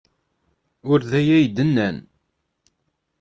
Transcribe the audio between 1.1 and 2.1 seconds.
aya ay d-nnan.